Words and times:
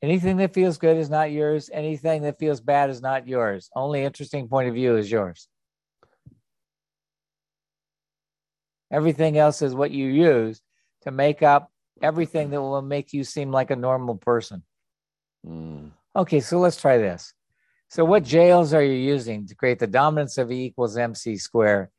Anything 0.00 0.36
that 0.36 0.54
feels 0.54 0.78
good 0.78 0.96
is 0.96 1.10
not 1.10 1.32
yours. 1.32 1.70
Anything 1.72 2.22
that 2.22 2.38
feels 2.38 2.60
bad 2.60 2.88
is 2.88 3.02
not 3.02 3.26
yours. 3.26 3.68
Only 3.74 4.04
interesting 4.04 4.48
point 4.48 4.68
of 4.68 4.74
view 4.74 4.96
is 4.96 5.10
yours. 5.10 5.48
Everything 8.90 9.36
else 9.36 9.60
is 9.60 9.74
what 9.74 9.90
you 9.90 10.06
use 10.06 10.62
to 11.02 11.10
make 11.10 11.42
up 11.42 11.70
everything 12.00 12.50
that 12.50 12.60
will 12.60 12.80
make 12.80 13.12
you 13.12 13.24
seem 13.24 13.50
like 13.50 13.70
a 13.70 13.76
normal 13.76 14.14
person. 14.14 14.62
Mm. 15.46 15.90
Okay, 16.14 16.40
so 16.40 16.58
let's 16.58 16.80
try 16.80 16.96
this. 16.98 17.34
So, 17.88 18.04
what 18.04 18.24
jails 18.24 18.72
are 18.74 18.82
you 18.82 18.92
using 18.92 19.46
to 19.46 19.54
create 19.54 19.78
the 19.78 19.86
dominance 19.86 20.38
of 20.38 20.50
E 20.52 20.66
equals 20.66 20.96
MC 20.96 21.36
square 21.36 21.90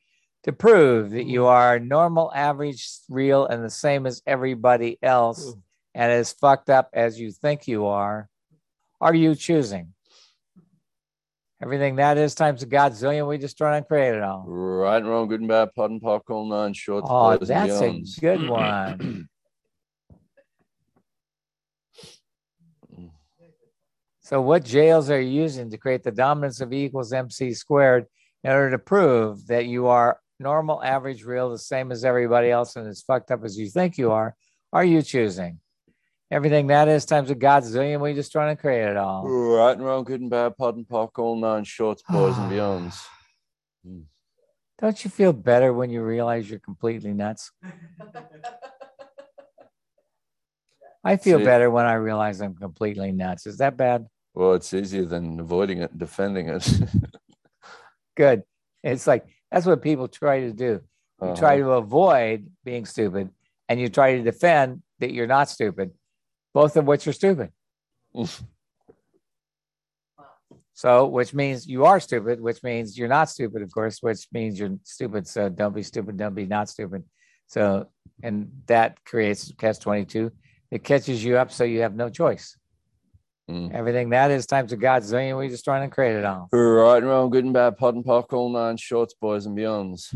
to 0.43 0.54
prove 0.54 1.11
that 1.11 1.25
you 1.25 1.45
are 1.45 1.79
normal, 1.79 2.31
average, 2.34 2.88
real, 3.09 3.45
and 3.45 3.63
the 3.63 3.70
same 3.70 4.05
as 4.05 4.21
everybody 4.25 4.97
else 5.02 5.54
and 5.94 6.12
as 6.12 6.34
fucked 6.34 6.70
up 6.70 6.90
as 6.94 7.20
you 7.20 7.32
think 7.32 7.68
you 7.68 7.88
are? 7.88 8.30
Are 9.02 9.14
you 9.14 9.36
choosing? 9.36 9.93
Everything 11.61 11.97
that 11.97 12.18
is 12.18 12.36
times 12.36 12.64
a 12.64 12.68
godzillion 12.68 13.28
we 13.28 13.38
destroyed 13.38 13.75
and 13.75 13.86
created 13.86 14.21
all. 14.21 14.46
Right 14.47 14.97
and 14.97 15.07
wrong, 15.07 15.28
good 15.28 15.42
and 15.42 15.50
bad, 15.50 15.74
POD 15.75 15.92
and 15.92 16.02
POC, 16.02 16.21
all 16.30 16.47
nine 16.47 16.74
shorts. 16.74 17.07
Oh, 17.10 17.36
that's 17.36 17.82
a 17.82 18.02
good 18.21 18.47
one. 18.47 19.28
So, 24.21 24.39
what 24.42 24.64
jails 24.64 25.10
are 25.10 25.19
you 25.19 25.42
using 25.42 25.71
to 25.71 25.78
create 25.80 26.04
the 26.04 26.11
dominance 26.11 26.61
of 26.61 26.71
E 26.71 26.83
equals 26.83 27.11
MC 27.11 27.52
squared 27.56 28.06
in 28.44 28.52
order 28.52 28.69
to 28.69 28.78
prove 28.78 29.47
that 29.47 29.66
you 29.66 29.88
are 29.88 30.19
normal, 30.39 30.83
average, 30.83 31.24
real, 31.24 31.50
the 31.50 31.58
same 31.58 31.92
as 31.92 32.06
everybody 32.06 32.52
else, 32.52 32.75
and 32.75 32.88
as 32.88 33.02
fucked 33.02 33.31
up 33.31 33.44
as 33.44 33.58
you 33.58 33.69
think 33.69 33.97
you 33.97 34.11
are? 34.11 34.36
Are 34.72 34.86
you 34.86 35.02
choosing? 35.02 35.59
Everything 36.31 36.67
that 36.67 36.88
is 36.88 37.06
times 37.06 37.31
a 37.31 37.36
godzillion 37.36 38.00
We 38.00 38.14
just 38.14 38.31
trying 38.31 38.56
to 38.56 38.61
create 38.61 38.88
it 38.88 38.97
all. 38.97 39.28
Right 39.28 39.72
and 39.72 39.83
wrong, 39.83 40.03
good 40.03 40.22
and 40.22 40.30
bad, 40.30 40.55
POD 40.58 40.75
and 40.78 40.88
POC, 40.88 41.19
all 41.19 41.36
nine 41.36 41.64
shorts, 41.64 42.03
boys 42.08 42.38
and 42.38 42.52
beyonds. 42.52 43.03
Hmm. 43.83 44.02
Don't 44.80 45.03
you 45.03 45.09
feel 45.09 45.33
better 45.33 45.73
when 45.73 45.89
you 45.89 46.03
realize 46.03 46.50
you're 46.50 46.59
completely 46.59 47.13
nuts? 47.13 47.52
I 51.03 51.17
feel 51.17 51.39
See- 51.39 51.45
better 51.45 51.69
when 51.72 51.85
I 51.85 51.94
realize 51.94 52.41
I'm 52.41 52.55
completely 52.55 53.11
nuts. 53.11 53.47
Is 53.47 53.57
that 53.57 53.75
bad? 53.75 54.05
Well, 54.33 54.53
it's 54.53 54.73
easier 54.73 55.05
than 55.05 55.39
avoiding 55.39 55.80
it 55.80 55.91
and 55.91 56.00
defending 56.00 56.50
it. 56.50 56.80
Good. 58.16 58.44
It's 58.83 59.07
like 59.07 59.25
that's 59.52 59.66
what 59.66 59.81
people 59.81 60.07
try 60.07 60.41
to 60.41 60.53
do. 60.53 60.81
You 61.22 61.35
try 61.35 61.55
uh-huh. 61.55 61.63
to 61.63 61.72
avoid 61.72 62.50
being 62.63 62.85
stupid 62.85 63.30
and 63.67 63.80
you 63.80 63.89
try 63.89 64.16
to 64.16 64.23
defend 64.23 64.81
that 65.00 65.11
you're 65.11 65.27
not 65.27 65.50
stupid, 65.50 65.91
both 66.53 66.75
of 66.78 66.86
which 66.86 67.08
are 67.08 67.14
stupid. 67.14 67.52
So, 70.73 71.08
which 71.08 71.33
means 71.33 71.67
you 71.67 71.83
are 71.83 72.00
stupid, 72.00 72.39
which 72.39 72.64
means 72.64 72.97
you're 72.97 73.09
not 73.09 73.30
stupid, 73.30 73.61
of 73.61 73.72
course, 73.73 74.02
which 74.02 74.28
means 74.31 74.58
you're 74.58 74.78
stupid. 74.83 75.28
So, 75.28 75.50
don't 75.50 75.75
be 75.75 75.83
stupid, 75.83 76.16
don't 76.16 76.33
be 76.33 76.45
not 76.45 76.69
stupid. 76.69 77.03
So, 77.47 77.89
and 78.23 78.50
that 78.67 79.03
creates 79.03 79.52
catch 79.58 79.80
22. 79.80 80.31
It 80.72 80.83
catches 80.83 81.22
you 81.23 81.38
up 81.38 81.52
so 81.52 81.64
you 81.64 81.81
have 81.81 81.95
no 81.95 82.09
choice. 82.09 82.56
Mm. 83.50 83.73
Everything 83.73 84.09
that 84.11 84.30
is 84.31 84.45
times 84.45 84.73
God's 84.73 85.11
godzillion 85.11 85.38
we 85.38 85.50
just 85.50 85.66
trying 85.66 85.89
to 85.89 85.94
create 85.94 86.16
it 86.16 86.23
all. 86.23 86.47
Right 86.52 86.97
and 86.97 87.08
wrong, 87.08 87.30
good 87.31 87.44
and 87.44 87.53
bad, 87.53 87.78
POD 87.78 87.95
and 87.95 88.06
POC, 88.06 88.34
all 88.34 88.50
nine 88.50 88.78
shorts, 88.78 89.16
boys 89.19 89.47
and 89.47 89.58
beyonds. 89.58 90.16